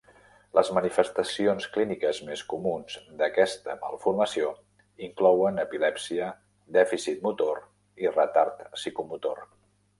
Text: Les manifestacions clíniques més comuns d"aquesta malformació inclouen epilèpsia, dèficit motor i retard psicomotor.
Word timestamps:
Les 0.57 0.69
manifestacions 0.75 1.67
clíniques 1.75 2.21
més 2.29 2.43
comuns 2.53 2.95
d"aquesta 3.19 3.75
malformació 3.83 4.49
inclouen 5.11 5.63
epilèpsia, 5.67 6.33
dèficit 6.81 7.25
motor 7.31 7.65
i 8.07 8.15
retard 8.21 8.69
psicomotor. 8.79 9.49